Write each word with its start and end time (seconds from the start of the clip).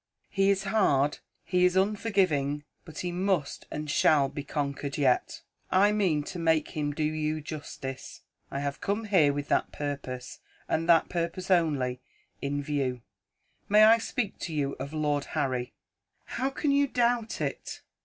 He 0.31 0.49
is 0.49 0.63
hard, 0.63 1.19
he 1.43 1.63
is 1.63 1.75
unforgiving; 1.77 2.63
but 2.85 2.97
he 3.01 3.11
must, 3.11 3.67
and 3.69 3.87
shall, 3.87 4.29
be 4.29 4.43
conquered 4.43 4.97
yet. 4.97 5.43
I 5.69 5.91
mean 5.91 6.23
to 6.23 6.39
make 6.39 6.69
him 6.69 6.91
do 6.91 7.03
you 7.03 7.39
justice; 7.39 8.21
I 8.49 8.61
have 8.61 8.81
come 8.81 9.03
here 9.03 9.31
with 9.31 9.47
that 9.49 9.71
purpose, 9.71 10.39
and 10.67 10.89
that 10.89 11.07
purpose 11.07 11.51
only, 11.51 12.01
in 12.41 12.63
view. 12.63 13.01
May 13.69 13.83
I 13.83 13.99
speak 13.99 14.39
to 14.39 14.53
you 14.55 14.73
of 14.79 14.91
Lord 14.91 15.25
Harry?" 15.37 15.71
"How 16.25 16.49
can 16.49 16.71
you 16.71 16.87
doubt 16.87 17.39
it!" 17.39 17.81